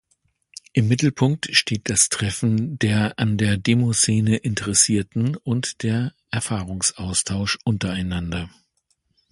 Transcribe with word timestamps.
Im 0.73 0.87
Mittelpunkt 0.87 1.49
steht 1.51 1.87
das 1.91 2.09
Treffen 2.09 2.79
der 2.79 3.19
an 3.19 3.37
der 3.37 3.57
Demoszene 3.57 4.37
Interessierten 4.37 5.35
und 5.35 5.83
der 5.83 6.15
Erfahrungsaustausch 6.31 7.59
untereinander. 7.65 8.49